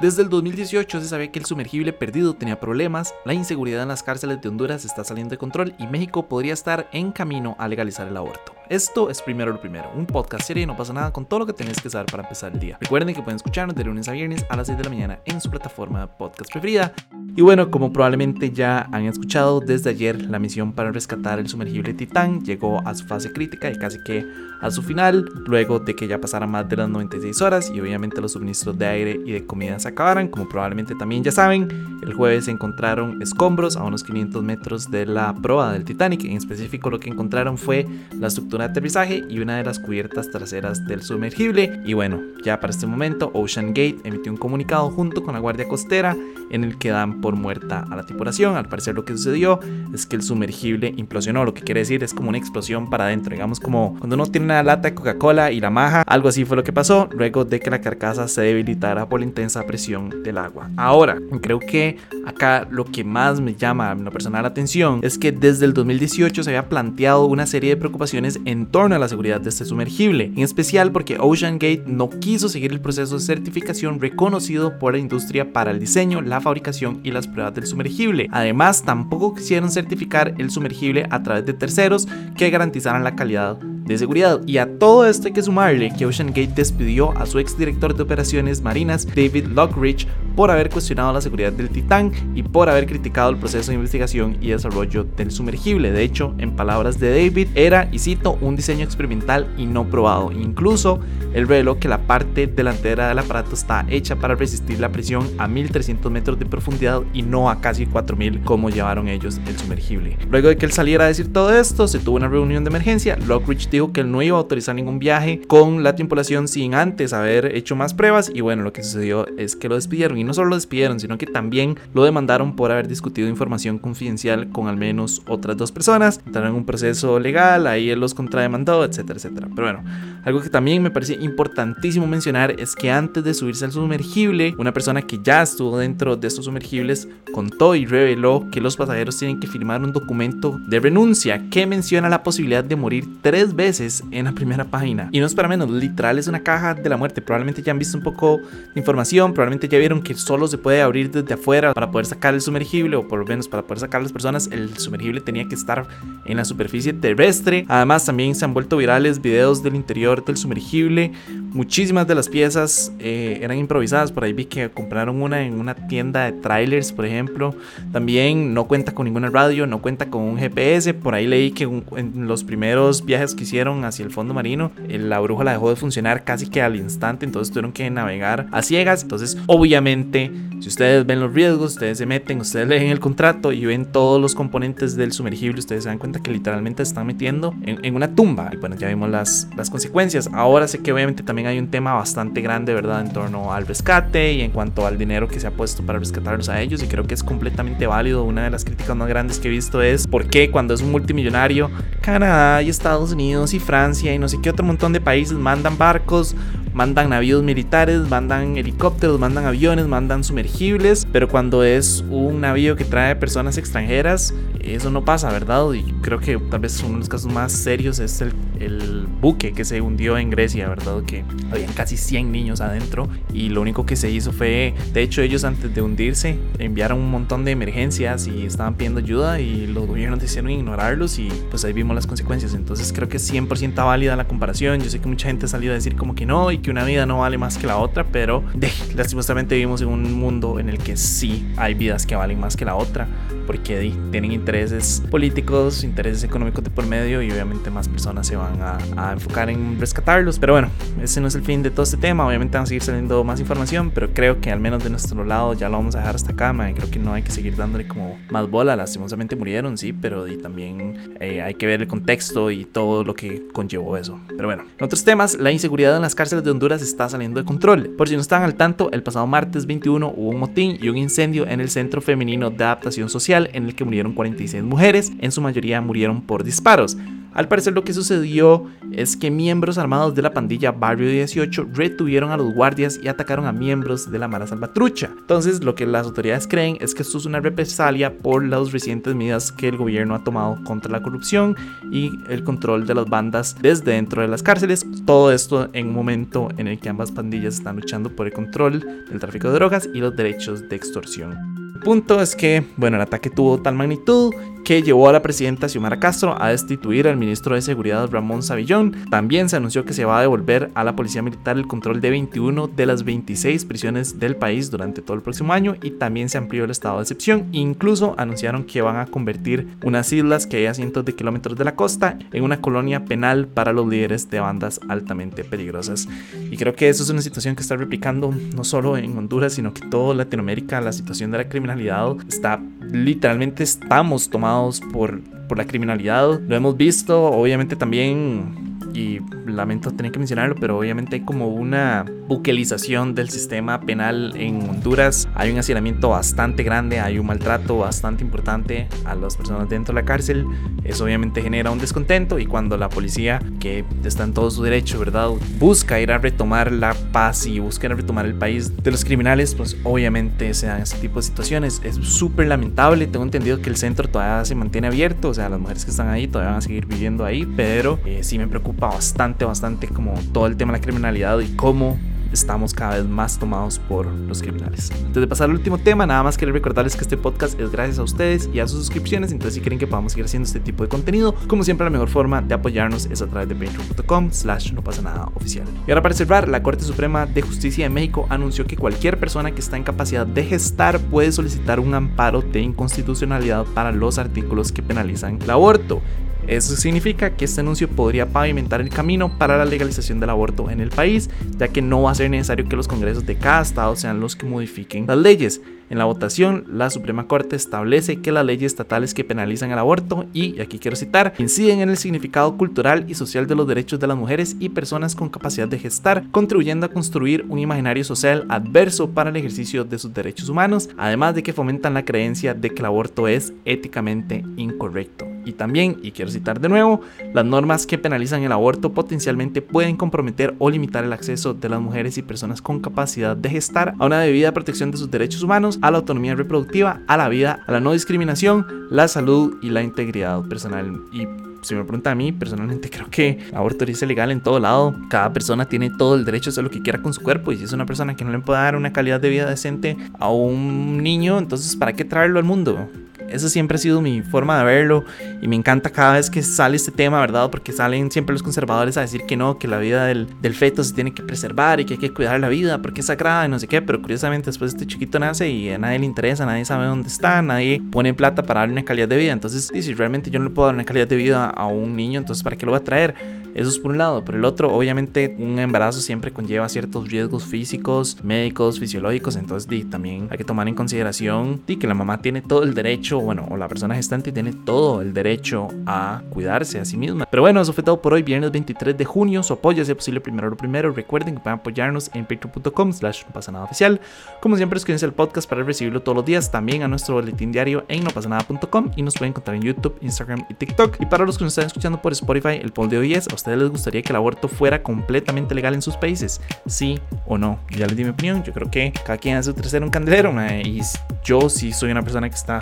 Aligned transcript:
Desde 0.00 0.22
el 0.22 0.30
2018 0.30 0.98
se 0.98 1.08
sabía 1.08 1.30
que 1.30 1.38
el 1.38 1.44
sumergible 1.44 1.92
perdido 1.92 2.32
tenía 2.32 2.58
problemas, 2.58 3.14
la 3.26 3.34
inseguridad 3.34 3.82
en 3.82 3.88
las 3.88 4.02
cárceles 4.02 4.40
de 4.40 4.48
Honduras 4.48 4.86
está 4.86 5.04
saliendo 5.04 5.32
de 5.32 5.36
control 5.36 5.74
y 5.78 5.86
México 5.88 6.26
podría 6.26 6.54
estar 6.54 6.88
en 6.92 7.12
camino 7.12 7.54
a 7.58 7.68
legalizar 7.68 8.08
el 8.08 8.16
aborto. 8.16 8.54
Esto 8.70 9.10
es 9.10 9.20
primero 9.20 9.52
lo 9.52 9.60
primero, 9.60 9.90
un 9.94 10.06
podcast 10.06 10.46
serie 10.46 10.62
y 10.62 10.66
no 10.66 10.74
pasa 10.74 10.94
nada 10.94 11.12
con 11.12 11.26
todo 11.26 11.40
lo 11.40 11.46
que 11.46 11.52
tenés 11.52 11.82
que 11.82 11.90
saber 11.90 12.06
para 12.06 12.22
empezar 12.22 12.50
el 12.50 12.60
día. 12.60 12.78
Recuerden 12.80 13.14
que 13.14 13.20
pueden 13.20 13.36
escucharnos 13.36 13.76
de 13.76 13.84
lunes 13.84 14.08
a 14.08 14.12
viernes 14.12 14.46
a 14.48 14.56
las 14.56 14.68
6 14.68 14.78
de 14.78 14.84
la 14.84 14.90
mañana 14.90 15.20
en 15.26 15.38
su 15.38 15.50
plataforma 15.50 16.06
podcast 16.16 16.50
preferida. 16.50 16.94
Y 17.36 17.42
bueno, 17.42 17.70
como 17.70 17.92
probablemente 17.92 18.50
ya 18.50 18.88
han 18.92 19.04
escuchado, 19.04 19.60
desde 19.60 19.90
ayer 19.90 20.22
la 20.22 20.38
misión 20.38 20.72
para 20.72 20.92
rescatar 20.92 21.38
el 21.38 21.48
sumergible 21.48 21.94
Titán 21.94 22.42
llegó 22.42 22.86
a 22.86 22.94
su 22.94 23.06
fase 23.06 23.32
crítica 23.32 23.70
y 23.70 23.78
casi 23.78 24.02
que 24.02 24.26
a 24.60 24.70
su 24.70 24.82
final, 24.82 25.24
luego 25.46 25.78
de 25.78 25.96
que 25.96 26.06
ya 26.06 26.20
pasaran 26.20 26.50
más 26.50 26.68
de 26.68 26.76
las 26.76 26.88
96 26.88 27.40
horas 27.40 27.72
y 27.74 27.80
obviamente 27.80 28.20
los 28.20 28.32
suministros 28.32 28.76
de 28.78 28.86
aire 28.86 29.20
y 29.24 29.32
de 29.32 29.46
comida 29.46 29.78
se 29.78 29.88
acabaran, 29.88 30.28
como 30.28 30.48
probablemente 30.48 30.94
también 30.94 31.24
ya 31.24 31.32
saben, 31.32 31.98
el 32.02 32.12
jueves 32.12 32.46
encontraron 32.48 33.22
escombros 33.22 33.76
a 33.76 33.84
unos 33.84 34.04
500 34.04 34.42
metros 34.42 34.90
de 34.90 35.06
la 35.06 35.34
proa 35.34 35.72
del 35.72 35.84
Titanic, 35.84 36.24
en 36.24 36.32
específico 36.32 36.90
lo 36.90 37.00
que 37.00 37.08
encontraron 37.08 37.56
fue 37.56 37.86
la 38.18 38.28
estructura 38.28 38.64
de 38.64 38.70
aterrizaje 38.70 39.24
y 39.28 39.40
una 39.40 39.56
de 39.56 39.64
las 39.64 39.78
cubiertas 39.78 40.30
traseras 40.30 40.84
del 40.86 41.02
sumergible. 41.02 41.80
Y 41.86 41.94
bueno, 41.94 42.20
ya 42.44 42.60
para 42.60 42.70
este 42.70 42.86
momento 42.86 43.30
Ocean 43.34 43.68
Gate 43.68 43.98
emitió 44.04 44.30
un 44.30 44.38
comunicado 44.38 44.90
junto 44.90 45.22
con 45.22 45.34
la 45.34 45.40
Guardia 45.40 45.68
Costera 45.68 46.16
en 46.50 46.64
el 46.64 46.78
que 46.78 46.90
dan 46.90 47.19
por 47.20 47.36
muerta 47.36 47.84
a 47.90 47.96
la 47.96 48.04
tripulación. 48.04 48.56
Al 48.56 48.68
parecer 48.68 48.94
lo 48.94 49.04
que 49.04 49.12
sucedió 49.16 49.60
es 49.92 50.06
que 50.06 50.16
el 50.16 50.22
sumergible 50.22 50.94
implosionó, 50.96 51.44
lo 51.44 51.54
que 51.54 51.62
quiere 51.62 51.80
decir 51.80 52.02
es 52.02 52.14
como 52.14 52.28
una 52.28 52.38
explosión 52.38 52.90
para 52.90 53.04
adentro, 53.04 53.32
digamos 53.32 53.60
como 53.60 53.96
cuando 53.98 54.14
uno 54.16 54.26
tiene 54.26 54.46
una 54.46 54.62
lata 54.62 54.88
de 54.88 54.94
Coca-Cola 54.94 55.52
y 55.52 55.60
la 55.60 55.70
maja, 55.70 56.02
algo 56.06 56.28
así 56.28 56.44
fue 56.44 56.56
lo 56.56 56.64
que 56.64 56.72
pasó 56.72 57.08
luego 57.12 57.44
de 57.44 57.60
que 57.60 57.70
la 57.70 57.80
carcasa 57.80 58.28
se 58.28 58.42
debilitara 58.42 59.08
por 59.08 59.20
la 59.20 59.26
intensa 59.26 59.66
presión 59.66 60.22
del 60.22 60.38
agua. 60.38 60.70
Ahora, 60.76 61.18
creo 61.40 61.58
que 61.60 61.98
acá 62.26 62.66
lo 62.70 62.84
que 62.84 63.04
más 63.04 63.40
me 63.40 63.54
llama 63.54 63.90
a 63.90 63.94
lo 63.94 64.10
personal 64.10 64.42
la 64.42 64.48
atención 64.48 65.00
es 65.02 65.18
que 65.18 65.32
desde 65.32 65.64
el 65.64 65.72
2018 65.72 66.42
se 66.42 66.50
había 66.50 66.68
planteado 66.68 67.26
una 67.26 67.46
serie 67.46 67.70
de 67.70 67.76
preocupaciones 67.76 68.40
en 68.44 68.66
torno 68.66 68.94
a 68.94 68.98
la 68.98 69.08
seguridad 69.08 69.40
de 69.40 69.48
este 69.48 69.64
sumergible, 69.64 70.24
en 70.24 70.40
especial 70.40 70.92
porque 70.92 71.16
Ocean 71.20 71.54
Gate 71.54 71.84
no 71.86 72.10
quiso 72.10 72.48
seguir 72.48 72.72
el 72.72 72.80
proceso 72.80 73.16
de 73.16 73.20
certificación 73.20 74.00
reconocido 74.00 74.78
por 74.78 74.94
la 74.94 74.98
industria 74.98 75.52
para 75.52 75.70
el 75.70 75.78
diseño, 75.78 76.20
la 76.20 76.40
fabricación 76.40 77.00
y 77.02 77.09
las 77.10 77.26
pruebas 77.26 77.54
del 77.54 77.66
sumergible. 77.66 78.28
Además, 78.30 78.82
tampoco 78.82 79.34
quisieron 79.34 79.70
certificar 79.70 80.34
el 80.38 80.50
sumergible 80.50 81.06
a 81.10 81.22
través 81.22 81.46
de 81.46 81.52
terceros 81.52 82.08
que 82.36 82.50
garantizaran 82.50 83.04
la 83.04 83.16
calidad 83.16 83.58
de 83.90 83.98
seguridad. 83.98 84.40
Y 84.46 84.58
a 84.58 84.78
todo 84.78 85.06
esto 85.06 85.26
hay 85.26 85.32
que 85.32 85.42
sumarle 85.42 85.92
que 85.96 86.06
Ocean 86.06 86.28
Gate 86.28 86.52
despidió 86.54 87.16
a 87.18 87.26
su 87.26 87.38
ex 87.38 87.58
director 87.58 87.94
de 87.94 88.02
operaciones 88.02 88.62
marinas, 88.62 89.06
David 89.06 89.46
Lockridge, 89.46 90.06
por 90.36 90.50
haber 90.50 90.70
cuestionado 90.70 91.12
la 91.12 91.20
seguridad 91.20 91.52
del 91.52 91.70
Titán 91.70 92.12
y 92.34 92.42
por 92.42 92.68
haber 92.68 92.86
criticado 92.86 93.30
el 93.30 93.36
proceso 93.36 93.70
de 93.70 93.76
investigación 93.76 94.38
y 94.40 94.50
desarrollo 94.50 95.04
del 95.04 95.30
sumergible. 95.30 95.90
De 95.90 96.02
hecho, 96.02 96.34
en 96.38 96.54
palabras 96.54 97.00
de 97.00 97.10
David, 97.10 97.48
era, 97.54 97.88
y 97.90 97.98
cito, 97.98 98.38
un 98.40 98.56
diseño 98.56 98.84
experimental 98.84 99.52
y 99.58 99.66
no 99.66 99.84
probado. 99.90 100.30
Incluso, 100.32 101.00
él 101.32 101.48
reveló 101.48 101.78
que 101.78 101.88
la 101.88 102.06
parte 102.06 102.46
delantera 102.46 103.08
del 103.08 103.18
aparato 103.18 103.54
está 103.54 103.84
hecha 103.88 104.16
para 104.16 104.34
resistir 104.34 104.80
la 104.80 104.90
presión 104.90 105.28
a 105.38 105.46
1300 105.46 106.10
metros 106.10 106.38
de 106.38 106.46
profundidad 106.46 107.02
y 107.12 107.22
no 107.22 107.50
a 107.50 107.60
casi 107.60 107.86
4000 107.86 108.40
como 108.42 108.70
llevaron 108.70 109.08
ellos 109.08 109.40
el 109.46 109.58
sumergible. 109.58 110.16
Luego 110.30 110.48
de 110.48 110.56
que 110.56 110.66
él 110.66 110.72
saliera 110.72 111.04
a 111.04 111.08
decir 111.08 111.32
todo 111.32 111.54
esto, 111.54 111.88
se 111.88 111.98
tuvo 111.98 112.16
una 112.16 112.28
reunión 112.28 112.64
de 112.64 112.70
emergencia. 112.70 113.16
Lockridge 113.26 113.70
dijo 113.70 113.92
que 113.92 114.00
él 114.00 114.10
no 114.10 114.22
iba 114.22 114.36
a 114.36 114.40
autorizar 114.40 114.74
ningún 114.74 114.98
viaje 114.98 115.40
con 115.46 115.82
la 115.82 115.94
tripulación 115.94 116.48
sin 116.48 116.74
antes 116.74 117.12
haber 117.12 117.56
hecho 117.56 117.76
más 117.76 117.94
pruebas 117.94 118.30
y 118.32 118.40
bueno, 118.40 118.62
lo 118.62 118.72
que 118.72 118.82
sucedió 118.82 119.26
es 119.38 119.56
que 119.56 119.68
lo 119.68 119.74
despidieron 119.76 120.18
y 120.18 120.24
no 120.24 120.34
solo 120.34 120.50
lo 120.50 120.56
despidieron, 120.56 121.00
sino 121.00 121.18
que 121.18 121.26
también 121.26 121.76
lo 121.94 122.04
demandaron 122.04 122.56
por 122.56 122.70
haber 122.70 122.88
discutido 122.88 123.28
información 123.28 123.78
confidencial 123.78 124.50
con 124.50 124.68
al 124.68 124.76
menos 124.76 125.22
otras 125.28 125.56
dos 125.56 125.72
personas. 125.72 126.20
Entraron 126.26 126.50
en 126.50 126.56
un 126.56 126.64
proceso 126.64 127.18
legal, 127.18 127.66
ahí 127.66 127.90
él 127.90 128.00
los 128.00 128.14
contrademandó, 128.14 128.84
etcétera, 128.84 129.18
etcétera. 129.18 129.48
Pero 129.54 129.72
bueno, 129.72 129.90
algo 130.24 130.40
que 130.40 130.50
también 130.50 130.82
me 130.82 130.90
parece 130.90 131.19
importantísimo 131.20 132.06
mencionar 132.06 132.58
es 132.58 132.74
que 132.74 132.90
antes 132.90 133.22
de 133.24 133.34
subirse 133.34 133.64
al 133.64 133.72
sumergible, 133.72 134.54
una 134.58 134.72
persona 134.72 135.02
que 135.02 135.18
ya 135.22 135.42
estuvo 135.42 135.78
dentro 135.78 136.16
de 136.16 136.28
estos 136.28 136.44
sumergibles 136.44 137.08
contó 137.32 137.74
y 137.74 137.86
reveló 137.86 138.46
que 138.50 138.60
los 138.60 138.76
pasajeros 138.76 139.16
tienen 139.16 139.40
que 139.40 139.46
firmar 139.46 139.82
un 139.82 139.92
documento 139.92 140.58
de 140.68 140.80
renuncia 140.80 141.48
que 141.50 141.66
menciona 141.66 142.08
la 142.08 142.22
posibilidad 142.22 142.64
de 142.64 142.76
morir 142.76 143.06
tres 143.22 143.54
veces 143.54 144.02
en 144.10 144.24
la 144.24 144.32
primera 144.32 144.64
página. 144.64 145.08
Y 145.12 145.20
no 145.20 145.26
es 145.26 145.34
para 145.34 145.48
menos, 145.48 145.70
literal 145.70 146.18
es 146.18 146.26
una 146.26 146.40
caja 146.40 146.74
de 146.74 146.88
la 146.88 146.96
muerte. 146.96 147.22
Probablemente 147.22 147.62
ya 147.62 147.72
han 147.72 147.78
visto 147.78 147.96
un 147.96 148.04
poco 148.04 148.38
de 148.38 148.80
información, 148.80 149.32
probablemente 149.32 149.68
ya 149.68 149.78
vieron 149.78 150.02
que 150.02 150.14
solo 150.14 150.48
se 150.48 150.58
puede 150.58 150.82
abrir 150.82 151.10
desde 151.10 151.34
afuera 151.34 151.72
para 151.74 151.90
poder 151.90 152.06
sacar 152.06 152.34
el 152.34 152.40
sumergible 152.40 152.96
o 152.96 153.06
por 153.06 153.20
lo 153.20 153.26
menos 153.26 153.48
para 153.48 153.62
poder 153.62 153.80
sacar 153.80 154.02
las 154.02 154.12
personas. 154.12 154.48
El 154.50 154.76
sumergible 154.78 155.20
tenía 155.20 155.46
que 155.48 155.54
estar 155.54 155.86
en 156.24 156.36
la 156.36 156.44
superficie 156.44 156.92
terrestre. 156.92 157.64
Además 157.68 158.04
también 158.04 158.34
se 158.34 158.44
han 158.44 158.54
vuelto 158.54 158.76
virales 158.76 159.20
videos 159.20 159.62
del 159.62 159.74
interior 159.74 160.24
del 160.24 160.36
sumergible. 160.36 161.09
Muchísimas 161.52 162.06
de 162.06 162.14
las 162.14 162.28
piezas 162.28 162.92
eh, 162.98 163.40
eran 163.42 163.58
improvisadas. 163.58 164.12
Por 164.12 164.24
ahí 164.24 164.32
vi 164.32 164.44
que 164.44 164.70
compraron 164.70 165.20
una 165.20 165.42
en 165.42 165.58
una 165.58 165.74
tienda 165.74 166.24
de 166.24 166.32
trailers, 166.32 166.92
por 166.92 167.06
ejemplo. 167.06 167.54
También 167.92 168.54
no 168.54 168.66
cuenta 168.66 168.92
con 168.92 169.06
ninguna 169.06 169.30
radio, 169.30 169.66
no 169.66 169.82
cuenta 169.82 170.06
con 170.06 170.22
un 170.22 170.38
GPS. 170.38 170.94
Por 170.94 171.14
ahí 171.14 171.26
leí 171.26 171.50
que 171.50 171.64
en 171.64 172.28
los 172.28 172.44
primeros 172.44 173.04
viajes 173.04 173.34
que 173.34 173.44
hicieron 173.44 173.84
hacia 173.84 174.04
el 174.04 174.10
fondo 174.10 174.34
marino, 174.34 174.70
eh, 174.88 174.98
la 174.98 175.20
brújula 175.20 175.52
dejó 175.52 175.70
de 175.70 175.76
funcionar 175.76 176.24
casi 176.24 176.48
que 176.48 176.62
al 176.62 176.76
instante. 176.76 177.24
Entonces 177.26 177.52
tuvieron 177.52 177.72
que 177.72 177.90
navegar 177.90 178.46
a 178.52 178.62
ciegas. 178.62 179.02
Entonces, 179.02 179.38
obviamente, 179.46 180.30
si 180.60 180.68
ustedes 180.68 181.06
ven 181.06 181.20
los 181.20 181.32
riesgos, 181.32 181.72
ustedes 181.72 181.98
se 181.98 182.06
meten, 182.06 182.40
ustedes 182.40 182.68
leen 182.68 182.90
el 182.90 183.00
contrato 183.00 183.52
y 183.52 183.64
ven 183.64 183.86
todos 183.86 184.20
los 184.20 184.34
componentes 184.34 184.96
del 184.96 185.12
sumergible, 185.12 185.58
ustedes 185.58 185.84
se 185.84 185.88
dan 185.88 185.98
cuenta 185.98 186.20
que 186.20 186.30
literalmente 186.30 186.82
están 186.82 187.06
metiendo 187.06 187.54
en, 187.62 187.94
una 187.94 188.14
tumba. 188.14 188.50
Y 188.52 188.56
bueno, 188.56 188.76
ya 188.76 188.88
vimos 188.88 189.10
las, 189.10 189.48
las 189.56 189.70
consecuencias. 189.70 190.28
Ahora 190.32 190.68
sé 190.68 190.78
que 190.78 190.92
obviamente 191.00 191.22
también 191.22 191.48
hay 191.48 191.58
un 191.58 191.68
tema 191.68 191.94
bastante 191.94 192.40
grande, 192.40 192.74
¿verdad? 192.74 193.00
En 193.00 193.12
torno 193.12 193.52
al 193.52 193.66
rescate 193.66 194.32
y 194.32 194.42
en 194.42 194.50
cuanto 194.50 194.86
al 194.86 194.98
dinero 194.98 195.28
que 195.28 195.40
se 195.40 195.46
ha 195.46 195.50
puesto 195.50 195.84
para 195.84 195.98
rescatarlos 195.98 196.48
a 196.48 196.60
ellos. 196.60 196.82
Y 196.82 196.86
creo 196.86 197.06
que 197.06 197.14
es 197.14 197.22
completamente 197.22 197.86
válido. 197.86 198.24
Una 198.24 198.44
de 198.44 198.50
las 198.50 198.64
críticas 198.64 198.96
más 198.96 199.08
grandes 199.08 199.38
que 199.38 199.48
he 199.48 199.50
visto 199.50 199.82
es 199.82 200.06
por 200.06 200.26
qué 200.28 200.50
cuando 200.50 200.74
es 200.74 200.82
un 200.82 200.90
multimillonario, 200.90 201.70
Canadá 202.00 202.62
y 202.62 202.68
Estados 202.68 203.12
Unidos 203.12 203.54
y 203.54 203.58
Francia 203.58 204.14
y 204.14 204.18
no 204.18 204.28
sé 204.28 204.38
qué 204.42 204.50
otro 204.50 204.64
montón 204.64 204.92
de 204.92 205.00
países 205.00 205.36
mandan 205.36 205.76
barcos 205.76 206.34
mandan 206.72 207.10
navíos 207.10 207.42
militares, 207.42 208.08
mandan 208.08 208.56
helicópteros, 208.56 209.18
mandan 209.18 209.46
aviones, 209.46 209.86
mandan 209.86 210.24
sumergibles, 210.24 211.06
pero 211.12 211.28
cuando 211.28 211.64
es 211.64 212.04
un 212.10 212.40
navío 212.40 212.76
que 212.76 212.84
trae 212.84 213.16
personas 213.16 213.58
extranjeras, 213.58 214.34
eso 214.60 214.90
no 214.90 215.04
pasa, 215.04 215.30
¿verdad? 215.30 215.72
Y 215.72 215.82
creo 216.00 216.20
que 216.20 216.38
tal 216.38 216.60
vez 216.60 216.80
uno 216.82 216.94
de 216.94 216.98
los 217.00 217.08
casos 217.08 217.32
más 217.32 217.52
serios 217.52 217.98
es 217.98 218.20
el, 218.20 218.32
el 218.60 219.06
buque 219.20 219.52
que 219.52 219.64
se 219.64 219.80
hundió 219.80 220.18
en 220.18 220.30
Grecia, 220.30 220.68
¿verdad? 220.68 221.02
Que 221.02 221.24
habían 221.50 221.72
casi 221.72 221.96
100 221.96 222.30
niños 222.30 222.60
adentro 222.60 223.08
y 223.32 223.48
lo 223.48 223.60
único 223.60 223.86
que 223.86 223.96
se 223.96 224.10
hizo 224.10 224.32
fue, 224.32 224.74
de 224.92 225.02
hecho 225.02 225.22
ellos 225.22 225.44
antes 225.44 225.74
de 225.74 225.82
hundirse 225.82 226.38
enviaron 226.58 226.98
un 226.98 227.10
montón 227.10 227.44
de 227.44 227.52
emergencias 227.52 228.26
y 228.26 228.44
estaban 228.44 228.74
pidiendo 228.74 229.00
ayuda 229.00 229.40
y 229.40 229.66
los 229.66 229.86
gobiernos 229.86 230.20
decidieron 230.20 230.50
ignorarlos 230.52 231.18
y 231.18 231.28
pues 231.50 231.64
ahí 231.64 231.72
vimos 231.72 231.89
las 231.94 232.06
consecuencias. 232.06 232.54
Entonces 232.54 232.92
creo 232.92 233.08
que 233.08 233.16
es 233.16 233.32
100% 233.32 233.74
válida 233.84 234.16
la 234.16 234.26
comparación. 234.26 234.80
Yo 234.80 234.90
sé 234.90 235.00
que 235.00 235.08
mucha 235.08 235.28
gente 235.28 235.46
ha 235.46 235.48
salido 235.48 235.72
a 235.72 235.74
decir 235.74 235.96
como 235.96 236.14
que 236.14 236.26
no 236.26 236.50
y 236.50 236.58
que 236.58 236.70
una 236.70 236.84
vida 236.84 237.06
no 237.06 237.20
vale 237.20 237.38
más 237.38 237.58
que 237.58 237.66
la 237.66 237.78
otra, 237.78 238.04
pero 238.04 238.42
de, 238.54 238.70
lastimosamente 238.94 239.54
vivimos 239.54 239.82
en 239.82 239.88
un 239.88 240.12
mundo 240.14 240.58
en 240.58 240.68
el 240.68 240.78
que 240.78 240.96
sí 240.96 241.46
hay 241.56 241.74
vidas 241.74 242.06
que 242.06 242.16
valen 242.16 242.40
más 242.40 242.56
que 242.56 242.64
la 242.64 242.74
otra, 242.74 243.06
porque 243.46 243.92
tienen 244.10 244.32
intereses 244.32 245.02
políticos, 245.10 245.84
intereses 245.84 246.22
económicos 246.24 246.64
de 246.64 246.70
por 246.70 246.86
medio 246.86 247.22
y 247.22 247.30
obviamente 247.30 247.70
más 247.70 247.88
personas 247.88 248.26
se 248.26 248.36
van 248.36 248.60
a, 248.62 248.78
a, 248.96 249.12
enfocar 249.12 249.50
en 249.50 249.78
rescatarlos. 249.80 250.38
Pero 250.38 250.54
bueno, 250.54 250.68
ese 251.02 251.20
no 251.20 251.28
es 251.28 251.34
el 251.34 251.42
fin 251.42 251.62
de 251.62 251.70
todo 251.70 251.82
este 251.82 251.96
tema, 251.96 252.26
obviamente 252.26 252.56
van 252.56 252.64
a 252.64 252.66
seguir 252.66 252.82
saliendo 252.82 253.22
más 253.24 253.40
información, 253.40 253.90
pero 253.94 254.12
creo 254.12 254.40
que 254.40 254.50
al 254.50 254.60
menos 254.60 254.84
de 254.84 254.90
nuestro 254.90 255.24
lado 255.24 255.54
ya 255.54 255.68
lo 255.68 255.76
vamos 255.76 255.94
a 255.94 255.98
dejar 255.98 256.14
hasta 256.14 256.32
acá, 256.32 256.50
y 256.70 256.74
creo 256.74 256.90
que 256.90 256.98
no 256.98 257.12
hay 257.12 257.22
que 257.22 257.30
seguir 257.30 257.56
dándole 257.56 257.86
como 257.86 258.18
más 258.30 258.48
bola, 258.48 258.76
lastimosamente 258.76 259.36
murieron, 259.36 259.78
sí, 259.78 259.92
pero 259.92 260.26
y 260.26 260.36
también 260.36 261.14
eh, 261.20 261.42
hay 261.42 261.54
que 261.54 261.66
ver 261.66 261.79
el 261.82 261.88
contexto 261.88 262.50
y 262.50 262.64
todo 262.64 263.04
lo 263.04 263.14
que 263.14 263.46
conllevó 263.52 263.96
eso. 263.96 264.18
Pero 264.28 264.46
bueno, 264.46 264.64
en 264.78 264.84
otros 264.84 265.04
temas, 265.04 265.38
la 265.38 265.50
inseguridad 265.52 265.96
en 265.96 266.02
las 266.02 266.14
cárceles 266.14 266.44
de 266.44 266.50
Honduras 266.50 266.82
está 266.82 267.08
saliendo 267.08 267.40
de 267.40 267.46
control. 267.46 267.90
Por 267.96 268.08
si 268.08 268.14
no 268.14 268.20
están 268.20 268.42
al 268.42 268.54
tanto, 268.54 268.90
el 268.92 269.02
pasado 269.02 269.26
martes 269.26 269.66
21 269.66 270.12
hubo 270.16 270.30
un 270.30 270.40
motín 270.40 270.78
y 270.80 270.88
un 270.88 270.96
incendio 270.96 271.46
en 271.46 271.60
el 271.60 271.70
Centro 271.70 272.00
Femenino 272.00 272.50
de 272.50 272.64
Adaptación 272.64 273.08
Social 273.08 273.50
en 273.52 273.66
el 273.66 273.74
que 273.74 273.84
murieron 273.84 274.12
46 274.12 274.62
mujeres, 274.62 275.12
en 275.18 275.32
su 275.32 275.40
mayoría 275.40 275.80
murieron 275.80 276.22
por 276.22 276.44
disparos. 276.44 276.96
Al 277.32 277.46
parecer 277.46 277.74
lo 277.74 277.84
que 277.84 277.92
sucedió 277.92 278.66
es 278.90 279.16
que 279.16 279.30
miembros 279.30 279.78
armados 279.78 280.14
de 280.14 280.22
la 280.22 280.32
pandilla 280.32 280.72
Barrio 280.72 281.08
18 281.08 281.68
retuvieron 281.72 282.32
a 282.32 282.36
los 282.36 282.52
guardias 282.52 282.98
y 283.02 283.06
atacaron 283.06 283.46
a 283.46 283.52
miembros 283.52 284.10
de 284.10 284.18
la 284.18 284.26
Mara 284.26 284.48
Salvatrucha. 284.48 285.10
Entonces 285.16 285.62
lo 285.62 285.76
que 285.76 285.86
las 285.86 286.06
autoridades 286.06 286.48
creen 286.48 286.76
es 286.80 286.92
que 286.92 287.02
esto 287.02 287.18
es 287.18 287.26
una 287.26 287.40
represalia 287.40 288.18
por 288.18 288.44
las 288.44 288.72
recientes 288.72 289.14
medidas 289.14 289.52
que 289.52 289.68
el 289.68 289.76
gobierno 289.76 290.16
ha 290.16 290.24
tomado 290.24 290.58
contra 290.64 290.90
la 290.90 291.02
corrupción 291.02 291.56
y 291.90 292.12
el 292.28 292.44
control 292.44 292.86
de 292.86 292.94
las 292.94 293.06
bandas 293.06 293.56
desde 293.60 293.92
dentro 293.92 294.22
de 294.22 294.28
las 294.28 294.42
cárceles. 294.42 294.86
Todo 295.04 295.32
esto 295.32 295.68
en 295.72 295.88
un 295.88 295.94
momento 295.94 296.48
en 296.56 296.68
el 296.68 296.78
que 296.78 296.88
ambas 296.88 297.10
pandillas 297.10 297.54
están 297.54 297.76
luchando 297.76 298.14
por 298.14 298.26
el 298.26 298.32
control 298.32 298.80
del 299.08 299.20
tráfico 299.20 299.48
de 299.48 299.54
drogas 299.54 299.88
y 299.92 299.98
los 299.98 300.14
derechos 300.14 300.68
de 300.68 300.76
extorsión. 300.76 301.32
El 301.74 301.80
punto 301.80 302.20
es 302.20 302.36
que, 302.36 302.64
bueno, 302.76 302.96
el 302.96 303.02
ataque 303.02 303.30
tuvo 303.30 303.60
tal 303.60 303.74
magnitud 303.74 304.34
que 304.70 304.84
llevó 304.84 305.08
a 305.08 305.12
la 305.12 305.20
presidenta 305.20 305.68
Xiomara 305.68 305.98
Castro 305.98 306.40
a 306.40 306.50
destituir 306.50 307.08
al 307.08 307.16
ministro 307.16 307.56
de 307.56 307.60
Seguridad 307.60 308.08
Ramón 308.08 308.44
Savillón. 308.44 308.94
También 309.10 309.48
se 309.48 309.56
anunció 309.56 309.84
que 309.84 309.92
se 309.92 310.04
va 310.04 310.16
a 310.16 310.20
devolver 310.20 310.70
a 310.74 310.84
la 310.84 310.94
Policía 310.94 311.22
Militar 311.22 311.56
el 311.56 311.66
control 311.66 312.00
de 312.00 312.10
21 312.10 312.68
de 312.68 312.86
las 312.86 313.02
26 313.02 313.64
prisiones 313.64 314.20
del 314.20 314.36
país 314.36 314.70
durante 314.70 315.02
todo 315.02 315.16
el 315.16 315.24
próximo 315.24 315.52
año 315.52 315.74
y 315.82 315.90
también 315.90 316.28
se 316.28 316.38
amplió 316.38 316.62
el 316.62 316.70
estado 316.70 316.98
de 316.98 317.02
excepción. 317.02 317.48
Incluso 317.50 318.14
anunciaron 318.16 318.62
que 318.62 318.80
van 318.80 318.98
a 318.98 319.06
convertir 319.06 319.66
unas 319.82 320.12
islas 320.12 320.46
que 320.46 320.58
hay 320.58 320.66
a 320.66 320.74
cientos 320.74 321.04
de 321.04 321.16
kilómetros 321.16 321.58
de 321.58 321.64
la 321.64 321.74
costa 321.74 322.16
en 322.32 322.44
una 322.44 322.60
colonia 322.60 323.04
penal 323.06 323.48
para 323.48 323.72
los 323.72 323.88
líderes 323.88 324.30
de 324.30 324.38
bandas 324.38 324.78
altamente 324.88 325.42
peligrosas. 325.42 326.06
Y 326.48 326.56
creo 326.56 326.76
que 326.76 326.88
eso 326.88 327.02
es 327.02 327.10
una 327.10 327.22
situación 327.22 327.56
que 327.56 327.62
está 327.62 327.74
replicando 327.74 328.32
no 328.54 328.62
solo 328.62 328.96
en 328.96 329.18
Honduras, 329.18 329.52
sino 329.52 329.74
que 329.74 329.88
toda 329.88 330.14
Latinoamérica. 330.14 330.80
La 330.80 330.92
situación 330.92 331.32
de 331.32 331.38
la 331.38 331.48
criminalidad 331.48 332.14
está 332.28 332.60
literalmente 332.92 333.62
estamos 333.62 334.30
tomados 334.30 334.80
por, 334.80 335.20
por 335.48 335.58
la 335.58 335.66
criminalidad. 335.66 336.40
Lo 336.40 336.56
hemos 336.56 336.76
visto, 336.76 337.24
obviamente 337.24 337.76
también 337.76 338.69
y 338.92 339.20
lamento 339.46 339.90
tener 339.90 340.12
que 340.12 340.18
mencionarlo, 340.18 340.54
pero 340.54 340.78
obviamente 340.78 341.16
hay 341.16 341.22
como 341.22 341.48
una 341.48 342.04
buquelización 342.28 343.14
del 343.14 343.28
sistema 343.30 343.80
penal 343.80 344.32
en 344.36 344.68
Honduras. 344.68 345.28
Hay 345.34 345.50
un 345.50 345.58
hacinamiento 345.58 346.10
bastante 346.10 346.62
grande, 346.62 347.00
hay 347.00 347.18
un 347.18 347.26
maltrato 347.26 347.78
bastante 347.78 348.22
importante 348.22 348.88
a 349.04 349.14
las 349.14 349.36
personas 349.36 349.68
dentro 349.68 349.94
de 349.94 350.00
la 350.00 350.06
cárcel. 350.06 350.46
Eso 350.84 351.04
obviamente 351.04 351.42
genera 351.42 351.70
un 351.70 351.78
descontento 351.78 352.38
y 352.38 352.46
cuando 352.46 352.76
la 352.76 352.88
policía, 352.88 353.40
que 353.58 353.84
está 354.04 354.24
en 354.24 354.32
todo 354.32 354.50
su 354.50 354.62
derecho, 354.62 354.98
¿verdad?, 354.98 355.30
busca 355.58 356.00
ir 356.00 356.12
a 356.12 356.18
retomar 356.18 356.72
la 356.72 356.94
paz 357.12 357.46
y 357.46 357.58
busca 357.58 357.86
ir 357.86 357.92
a 357.92 357.96
retomar 357.96 358.26
el 358.26 358.34
país 358.34 358.76
de 358.82 358.90
los 358.90 359.04
criminales, 359.04 359.54
pues 359.54 359.76
obviamente 359.84 360.54
se 360.54 360.66
dan 360.66 360.82
ese 360.82 360.98
tipo 360.98 361.16
de 361.16 361.22
situaciones. 361.22 361.80
Es 361.84 361.96
súper 361.96 362.48
lamentable. 362.48 363.06
Tengo 363.06 363.24
entendido 363.24 363.60
que 363.60 363.70
el 363.70 363.76
centro 363.76 364.08
todavía 364.08 364.44
se 364.44 364.54
mantiene 364.54 364.86
abierto, 364.86 365.30
o 365.30 365.34
sea, 365.34 365.48
las 365.48 365.60
mujeres 365.60 365.84
que 365.84 365.90
están 365.90 366.08
ahí 366.08 366.26
todavía 366.26 366.50
van 366.50 366.58
a 366.58 366.62
seguir 366.62 366.86
viviendo 366.86 367.24
ahí, 367.24 367.46
pero 367.56 367.98
eh, 368.04 368.20
sí 368.22 368.38
me 368.38 368.46
preocupa 368.46 368.79
bastante, 368.80 369.44
bastante 369.44 369.86
como 369.88 370.14
todo 370.32 370.46
el 370.46 370.56
tema 370.56 370.72
de 370.72 370.78
la 370.78 370.82
criminalidad 370.82 371.38
y 371.40 371.54
cómo 371.54 371.98
estamos 372.32 372.74
cada 372.74 372.96
vez 372.96 373.04
más 373.06 373.38
tomados 373.38 373.78
por 373.78 374.06
los 374.06 374.40
criminales. 374.40 374.90
Antes 374.90 375.20
de 375.20 375.26
pasar 375.26 375.50
al 375.50 375.56
último 375.56 375.78
tema, 375.78 376.06
nada 376.06 376.22
más 376.22 376.38
quiero 376.38 376.52
recordarles 376.52 376.96
que 376.96 377.02
este 377.02 377.16
podcast 377.16 377.58
es 377.58 377.70
gracias 377.70 377.98
a 377.98 378.02
ustedes 378.02 378.48
y 378.52 378.60
a 378.60 378.68
sus 378.68 378.78
suscripciones, 378.78 379.32
entonces 379.32 379.54
si 379.54 379.60
quieren 379.60 379.78
que 379.78 379.86
podamos 379.86 380.12
seguir 380.12 380.26
haciendo 380.26 380.46
este 380.46 380.60
tipo 380.60 380.84
de 380.84 380.88
contenido, 380.88 381.34
como 381.48 381.64
siempre 381.64 381.84
la 381.84 381.90
mejor 381.90 382.08
forma 382.08 382.40
de 382.40 382.54
apoyarnos 382.54 383.06
es 383.06 383.20
a 383.22 383.26
través 383.26 383.48
de 383.48 383.54
patreon.com 383.54 384.30
slash 384.30 384.72
no 384.72 384.82
pasa 384.82 385.02
nada 385.02 385.28
oficial. 385.34 385.66
Y 385.86 385.90
ahora 385.90 386.02
para 386.02 386.14
cerrar, 386.14 386.48
la 386.48 386.62
Corte 386.62 386.84
Suprema 386.84 387.26
de 387.26 387.42
Justicia 387.42 387.84
de 387.84 387.90
México 387.90 388.26
anunció 388.28 388.66
que 388.66 388.76
cualquier 388.76 389.18
persona 389.18 389.52
que 389.52 389.60
está 389.60 389.76
en 389.76 389.82
capacidad 389.82 390.26
de 390.26 390.44
gestar 390.44 391.00
puede 391.00 391.32
solicitar 391.32 391.80
un 391.80 391.94
amparo 391.94 392.42
de 392.42 392.60
inconstitucionalidad 392.60 393.64
para 393.74 393.92
los 393.92 394.18
artículos 394.18 394.72
que 394.72 394.82
penalizan 394.82 395.40
el 395.42 395.50
aborto. 395.50 396.00
Eso 396.46 396.76
significa 396.76 397.30
que 397.30 397.44
este 397.44 397.60
anuncio 397.60 397.88
podría 397.88 398.26
pavimentar 398.26 398.80
el 398.80 398.88
camino 398.88 399.38
para 399.38 399.56
la 399.56 399.64
legalización 399.64 400.20
del 400.20 400.30
aborto 400.30 400.70
en 400.70 400.80
el 400.80 400.90
país, 400.90 401.30
ya 401.58 401.68
que 401.68 401.82
no 401.82 402.02
va 402.02 402.10
a 402.10 402.14
ser 402.14 402.30
necesario 402.30 402.68
que 402.68 402.76
los 402.76 402.88
congresos 402.88 403.26
de 403.26 403.36
cada 403.36 403.62
estado 403.62 403.94
sean 403.96 404.20
los 404.20 404.36
que 404.36 404.46
modifiquen 404.46 405.06
las 405.06 405.18
leyes. 405.18 405.60
En 405.90 405.98
la 405.98 406.04
votación, 406.04 406.66
la 406.68 406.88
Suprema 406.88 407.26
Corte 407.26 407.56
establece 407.56 408.20
que 408.20 408.30
las 408.30 408.46
leyes 408.46 408.72
estatales 408.72 409.12
que 409.12 409.24
penalizan 409.24 409.72
el 409.72 409.78
aborto 409.78 410.26
y, 410.32 410.60
aquí 410.60 410.78
quiero 410.78 410.96
citar, 410.96 411.34
inciden 411.38 411.80
en 411.80 411.90
el 411.90 411.96
significado 411.96 412.56
cultural 412.56 413.06
y 413.08 413.14
social 413.14 413.48
de 413.48 413.56
los 413.56 413.66
derechos 413.66 413.98
de 413.98 414.06
las 414.06 414.16
mujeres 414.16 414.54
y 414.60 414.68
personas 414.68 415.16
con 415.16 415.30
capacidad 415.30 415.66
de 415.66 415.80
gestar, 415.80 416.24
contribuyendo 416.30 416.86
a 416.86 416.90
construir 416.90 417.44
un 417.48 417.58
imaginario 417.58 418.04
social 418.04 418.46
adverso 418.48 419.10
para 419.10 419.30
el 419.30 419.36
ejercicio 419.36 419.84
de 419.84 419.98
sus 419.98 420.14
derechos 420.14 420.48
humanos, 420.48 420.88
además 420.96 421.34
de 421.34 421.42
que 421.42 421.52
fomentan 421.52 421.94
la 421.94 422.04
creencia 422.04 422.54
de 422.54 422.70
que 422.70 422.82
el 422.82 422.86
aborto 422.86 423.26
es 423.26 423.52
éticamente 423.64 424.44
incorrecto. 424.56 425.26
Y 425.44 425.52
también, 425.52 425.98
y 426.02 426.12
quiero 426.12 426.30
citar 426.30 426.60
de 426.60 426.68
nuevo, 426.68 427.00
las 427.32 427.44
normas 427.44 427.86
que 427.86 427.98
penalizan 427.98 428.42
el 428.42 428.52
aborto 428.52 428.92
potencialmente 428.92 429.62
pueden 429.62 429.96
comprometer 429.96 430.54
o 430.58 430.70
limitar 430.70 431.04
el 431.04 431.12
acceso 431.12 431.54
de 431.54 431.68
las 431.68 431.80
mujeres 431.80 432.18
y 432.18 432.22
personas 432.22 432.62
con 432.62 432.80
capacidad 432.80 433.36
de 433.36 433.48
gestar 433.48 433.94
a 433.98 434.06
una 434.06 434.20
debida 434.20 434.52
protección 434.52 434.90
de 434.90 434.98
sus 434.98 435.10
derechos 435.10 435.42
humanos, 435.42 435.78
a 435.82 435.90
la 435.90 435.98
autonomía 435.98 436.34
reproductiva, 436.34 437.00
a 437.06 437.16
la 437.16 437.28
vida, 437.28 437.64
a 437.66 437.72
la 437.72 437.80
no 437.80 437.92
discriminación, 437.92 438.66
la 438.90 439.08
salud 439.08 439.56
y 439.62 439.70
la 439.70 439.82
integridad 439.82 440.42
personal. 440.48 441.00
Y 441.12 441.26
si 441.62 441.74
me 441.74 441.84
pregunta 441.84 442.10
a 442.10 442.14
mí, 442.14 442.32
personalmente 442.32 442.90
creo 442.90 443.08
que 443.10 443.38
aborto 443.52 443.84
es 443.84 444.02
legal 444.02 444.30
en 444.30 444.40
todo 444.40 444.60
lado. 444.60 444.94
Cada 445.08 445.32
persona 445.32 445.66
tiene 445.66 445.90
todo 445.90 446.14
el 446.14 446.24
derecho 446.24 446.50
a 446.50 446.52
hacer 446.52 446.64
lo 446.64 446.70
que 446.70 446.82
quiera 446.82 447.02
con 447.02 447.12
su 447.12 447.22
cuerpo. 447.22 447.52
Y 447.52 447.56
si 447.56 447.64
es 447.64 447.72
una 447.72 447.86
persona 447.86 448.16
que 448.16 448.24
no 448.24 448.32
le 448.32 448.38
puede 448.38 448.60
dar 448.60 448.76
una 448.76 448.92
calidad 448.92 449.20
de 449.20 449.28
vida 449.28 449.48
decente 449.48 449.96
a 450.18 450.30
un 450.30 451.02
niño, 451.02 451.38
entonces 451.38 451.76
¿para 451.76 451.92
qué 451.92 452.04
traerlo 452.04 452.38
al 452.38 452.44
mundo? 452.44 452.88
Esa 453.30 453.48
siempre 453.48 453.76
ha 453.76 453.78
sido 453.78 454.00
mi 454.00 454.22
forma 454.22 454.58
de 454.58 454.64
verlo 454.64 455.04
y 455.40 455.48
me 455.48 455.56
encanta 455.56 455.90
cada 455.90 456.14
vez 456.14 456.30
que 456.30 456.42
sale 456.42 456.76
este 456.76 456.90
tema, 456.90 457.20
¿verdad? 457.20 457.50
Porque 457.50 457.72
salen 457.72 458.10
siempre 458.10 458.32
los 458.32 458.42
conservadores 458.42 458.96
a 458.96 459.02
decir 459.02 459.22
que 459.26 459.36
no, 459.36 459.58
que 459.58 459.68
la 459.68 459.78
vida 459.78 460.06
del, 460.06 460.28
del 460.40 460.54
feto 460.54 460.84
se 460.84 460.94
tiene 460.94 461.12
que 461.12 461.22
preservar 461.22 461.80
y 461.80 461.84
que 461.84 461.94
hay 461.94 462.00
que 462.00 462.12
cuidar 462.12 462.38
la 462.40 462.48
vida 462.48 462.80
porque 462.82 463.00
es 463.00 463.06
sagrada 463.06 463.46
y 463.46 463.48
no 463.48 463.58
sé 463.58 463.68
qué, 463.68 463.82
pero 463.82 464.00
curiosamente 464.00 464.46
después 464.46 464.72
este 464.72 464.86
chiquito 464.86 465.18
nace 465.18 465.48
y 465.50 465.70
a 465.70 465.78
nadie 465.78 465.98
le 465.98 466.06
interesa, 466.06 466.46
nadie 466.46 466.64
sabe 466.64 466.86
dónde 466.86 467.08
está, 467.08 467.42
nadie 467.42 467.82
pone 467.90 468.14
plata 468.14 468.42
para 468.42 468.60
darle 468.60 468.72
una 468.72 468.84
calidad 468.84 469.08
de 469.08 469.16
vida. 469.16 469.32
Entonces, 469.32 469.70
si 469.72 469.94
realmente 469.94 470.30
yo 470.30 470.38
no 470.38 470.46
le 470.46 470.50
puedo 470.50 470.66
dar 470.66 470.74
una 470.74 470.84
calidad 470.84 471.08
de 471.08 471.16
vida 471.16 471.48
a 471.48 471.66
un 471.66 471.96
niño, 471.96 472.18
entonces 472.18 472.42
¿para 472.42 472.56
qué 472.56 472.66
lo 472.66 472.72
voy 472.72 472.80
a 472.80 472.84
traer? 472.84 473.14
Eso 473.54 473.68
es 473.68 473.78
por 473.78 473.90
un 473.90 473.98
lado. 473.98 474.24
Por 474.24 474.36
el 474.36 474.44
otro, 474.44 474.72
obviamente, 474.72 475.34
un 475.38 475.58
embarazo 475.58 476.00
siempre 476.00 476.32
conlleva 476.32 476.68
ciertos 476.68 477.10
riesgos 477.10 477.44
físicos, 477.44 478.16
médicos, 478.22 478.78
fisiológicos. 478.78 479.36
Entonces, 479.36 479.68
también 479.90 480.28
hay 480.30 480.38
que 480.38 480.44
tomar 480.44 480.68
en 480.68 480.74
consideración 480.74 481.60
que 481.66 481.86
la 481.86 481.94
mamá 481.94 482.20
tiene 482.20 482.42
todo 482.42 482.62
el 482.62 482.74
derecho, 482.74 483.19
bueno, 483.22 483.46
o 483.50 483.56
la 483.56 483.68
persona 483.68 483.94
gestante 483.94 484.32
tiene 484.32 484.52
todo 484.52 485.02
el 485.02 485.12
derecho 485.12 485.68
a 485.86 486.22
cuidarse 486.30 486.78
a 486.78 486.84
sí 486.84 486.96
misma. 486.96 487.26
Pero 487.30 487.42
bueno, 487.42 487.60
eso 487.60 487.72
fue 487.72 487.84
todo 487.84 488.00
por 488.00 488.14
hoy, 488.14 488.22
viernes 488.22 488.50
23 488.52 488.96
de 488.96 489.04
junio. 489.04 489.42
Su 489.42 489.54
apoyo, 489.54 489.84
sea 489.84 489.94
posible, 489.94 490.20
primero 490.20 490.50
lo 490.50 490.56
primero. 490.56 490.92
Recuerden 490.92 491.34
que 491.34 491.40
pueden 491.40 491.58
apoyarnos 491.58 492.10
en 492.14 492.26
patreon.com 492.26 492.92
slash 492.92 493.24
no 493.26 493.32
pasa 493.32 493.52
nada 493.52 493.64
oficial. 493.64 494.00
Como 494.40 494.56
siempre, 494.56 494.78
suscríbanse 494.78 495.06
al 495.06 495.12
podcast 495.12 495.48
para 495.48 495.62
recibirlo 495.62 496.02
todos 496.02 496.16
los 496.16 496.24
días. 496.24 496.50
También 496.50 496.82
a 496.82 496.88
nuestro 496.88 497.14
boletín 497.14 497.52
diario 497.52 497.84
en 497.88 498.04
no 498.04 498.10
pasa 498.10 498.28
nada.com 498.28 498.90
y 498.96 499.02
nos 499.02 499.14
pueden 499.14 499.30
encontrar 499.30 499.56
en 499.56 499.62
YouTube, 499.62 499.96
Instagram 500.00 500.44
y 500.48 500.54
TikTok. 500.54 500.96
Y 501.00 501.06
para 501.06 501.24
los 501.24 501.38
que 501.38 501.44
nos 501.44 501.52
están 501.52 501.66
escuchando 501.66 502.00
por 502.00 502.12
Spotify, 502.12 502.60
el 502.62 502.72
poll 502.72 502.88
de 502.88 502.98
hoy 502.98 503.14
es 503.14 503.26
ustedes 503.32 503.58
les 503.58 503.70
gustaría 503.70 504.02
que 504.02 504.12
el 504.12 504.16
aborto 504.16 504.48
fuera 504.48 504.82
completamente 504.82 505.54
legal 505.54 505.74
en 505.74 505.82
sus 505.82 505.96
países? 505.96 506.40
¿Sí 506.66 506.98
o 507.26 507.38
no? 507.38 507.58
Ya 507.70 507.86
les 507.86 507.96
di 507.96 508.04
mi 508.04 508.10
opinión. 508.10 508.42
Yo 508.42 508.52
creo 508.52 508.70
que 508.70 508.92
cada 509.04 509.18
quien 509.18 509.36
hace 509.36 509.50
su 509.50 509.54
tercero 509.54 509.84
un 509.84 509.90
candelero. 509.90 510.30
Y 510.64 510.80
yo 511.24 511.48
sí 511.48 511.72
soy 511.72 511.90
una 511.90 512.02
persona 512.02 512.28
que 512.28 512.36
está 512.36 512.60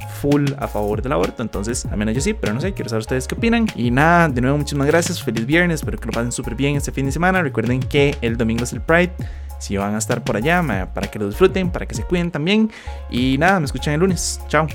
a 0.58 0.68
favor 0.68 1.02
del 1.02 1.12
aborto. 1.12 1.42
Entonces, 1.42 1.86
al 1.86 1.96
menos 1.96 2.14
yo 2.14 2.20
sí, 2.20 2.34
pero 2.34 2.54
no 2.54 2.60
sé, 2.60 2.72
quiero 2.72 2.88
saber 2.88 3.00
ustedes 3.00 3.26
qué 3.28 3.34
opinan. 3.34 3.66
Y 3.74 3.90
nada, 3.90 4.28
de 4.28 4.40
nuevo, 4.40 4.58
muchísimas 4.58 4.86
gracias. 4.86 5.22
Feliz 5.22 5.46
viernes. 5.46 5.80
Espero 5.80 5.98
que 5.98 6.06
lo 6.06 6.12
pasen 6.12 6.32
súper 6.32 6.54
bien 6.54 6.76
este 6.76 6.92
fin 6.92 7.06
de 7.06 7.12
semana. 7.12 7.42
Recuerden 7.42 7.80
que 7.80 8.16
el 8.20 8.36
domingo 8.36 8.64
es 8.64 8.72
el 8.72 8.80
Pride 8.80 9.12
si 9.58 9.76
van 9.76 9.94
a 9.94 9.98
estar 9.98 10.22
por 10.22 10.36
allá, 10.36 10.62
para 10.94 11.10
que 11.10 11.18
lo 11.18 11.26
disfruten, 11.26 11.70
para 11.70 11.86
que 11.86 11.94
se 11.94 12.04
cuiden 12.04 12.30
también. 12.30 12.70
Y 13.10 13.36
nada, 13.38 13.60
me 13.60 13.66
escuchan 13.66 13.94
el 13.94 14.00
lunes. 14.00 14.40
Chao. 14.48 14.66